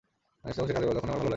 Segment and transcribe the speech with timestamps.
[0.43, 1.29] সে যখন কাজের কথা বলে তখন আমার ভালো লাগে।